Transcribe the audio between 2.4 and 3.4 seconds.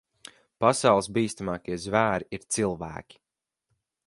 cilvēki.